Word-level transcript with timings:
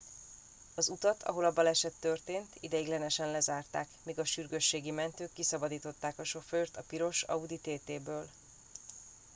az 0.75 0.89
utat 0.89 1.23
ahol 1.23 1.45
a 1.45 1.53
baleset 1.53 1.93
történt 1.99 2.57
ideiglenesen 2.59 3.31
lezárták 3.31 3.87
míg 4.03 4.19
a 4.19 4.23
sürgősségi 4.25 4.91
mentők 4.91 5.33
kiszabadították 5.33 6.19
a 6.19 6.23
sofőrt 6.23 6.77
a 6.77 6.83
piros 6.87 7.23
audi 7.23 7.57
tt 7.59 8.01
ből 8.03 8.29